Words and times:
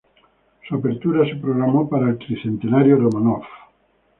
Su 0.67 0.77
apertura 0.77 1.23
se 1.27 1.35
programó 1.35 1.87
para 1.87 2.09
el 2.09 2.17
Tricentenario 2.17 2.95
Romanov. 2.95 3.43